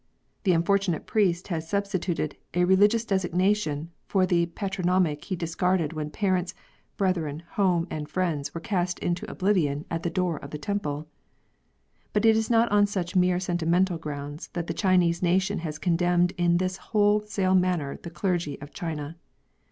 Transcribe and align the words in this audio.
"The 0.45 0.53
unfortunate 0.53 1.05
priest 1.05 1.49
has 1.49 1.69
substituted 1.69 2.35
a" 2.55 2.63
religious 2.65 3.05
desig 3.05 3.33
nation" 3.35 3.91
for 4.07 4.25
the 4.25 4.47
patronymic 4.47 5.25
he 5.25 5.35
discarded 5.35 5.93
when 5.93 6.09
parents, 6.09 6.55
brethren, 6.97 7.43
home, 7.51 7.85
and 7.91 8.09
friends 8.09 8.51
were 8.55 8.61
cast 8.61 8.97
into 8.97 9.29
oblivion 9.29 9.85
at 9.91 10.01
the 10.01 10.09
door 10.09 10.37
of 10.37 10.49
the 10.49 10.57
temple.. 10.57 11.07
But 12.13 12.25
it 12.25 12.35
is 12.35 12.49
not 12.49 12.71
on 12.71 12.87
such 12.87 13.15
mere 13.15 13.39
sentimental 13.39 13.99
grounds 13.99 14.47
that 14.53 14.65
the 14.65 14.73
Chinese 14.73 15.21
nation 15.21 15.59
has 15.59 15.77
condemned 15.77 16.33
in 16.35 16.57
this 16.57 16.77
whole 16.77 17.21
sale 17.21 17.53
manner 17.53 17.99
the 18.01 18.09
clergy 18.09 18.59
of 18.59 18.73
China. 18.73 19.17